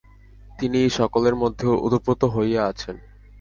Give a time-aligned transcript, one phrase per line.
[0.59, 2.95] তিনি এই-সকলের মধ্যে ওতপ্রোত হইয়া আছেন।